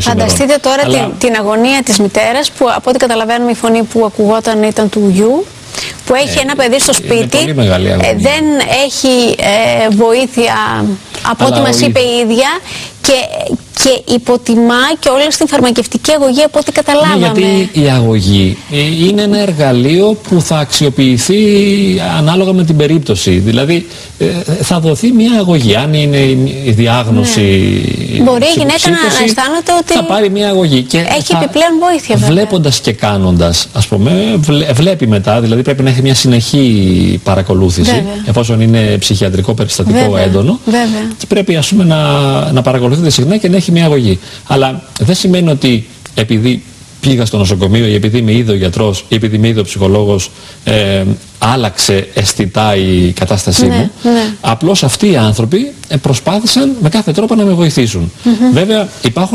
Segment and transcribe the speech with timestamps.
[0.00, 0.98] Φανταστείτε τώρα Αλλά...
[0.98, 5.08] την, την αγωνία της μητέρας που από ό,τι καταλαβαίνουμε η φωνή που ακουγόταν ήταν του
[5.12, 5.44] γιου
[6.06, 8.08] που έχει Ε, ένα παιδί στο είναι σπίτι, πολύ μεγάλη αγωνία.
[8.10, 8.44] ε, δεν
[8.84, 10.54] έχει ε, βοήθεια
[11.30, 12.48] από Αλλά ό,τι μας ο είπε η ίδια
[13.02, 13.12] και,
[13.82, 17.18] και υποτιμά και όλα στην φαρμακευτική αγωγή από ό,τι καταλάβαμε.
[17.18, 21.36] Ναι, γιατί η αγωγή ε, είναι ένα εργαλείο που θα αξιοποιηθεί
[22.18, 23.30] ανάλογα με την περίπτωση.
[23.30, 23.86] Δηλαδή
[24.18, 24.26] ε,
[24.62, 25.76] θα δοθεί μια αγωγή.
[25.76, 27.42] Αν είναι η η διάγνωση.
[28.18, 28.24] Ναι.
[28.24, 30.82] Μπορεί η ψ- γυναίκα να- να ψύχωση, αισθάνεται ότι Θα πάρει μια αγωγή.
[30.82, 32.34] Και έχει θα- επιπλέον βοήθεια, βέβαια.
[32.34, 37.90] Βλέποντας και κάνοντας, ας πούμε, βλέ- βλέπει μετά, δηλαδή πρέπει να έχει μια συνεχή παρακολούθηση,
[37.90, 38.22] Βέβαια.
[38.26, 40.58] εφόσον είναι ψυχιατρικό περιστατικό Βέβαια, έντονο.
[40.64, 41.10] βέβαια.
[41.18, 42.02] Και πρέπει ας πούμε να,
[42.52, 44.18] να παρακολουθείτε συχνά και να έχει μια αγωγή.
[44.46, 46.62] Αλλά δεν σημαίνει ότι επειδή
[47.08, 50.30] πήγα στο νοσοκομείο ή επειδή με είδε ο γιατρός ή επειδή με είδε ο ψυχολόγος
[50.64, 51.02] ε,
[51.38, 53.90] άλλαξε αισθητά η κατάστασή Ναι, μου.
[54.12, 54.32] ναι.
[54.40, 58.12] Απλώς αυτοί οι άνθρωποι ε, προσπάθησαν με κάθε τρόπο να με βοηθήσουν.
[58.52, 59.32] Βέβαια υπάρχουν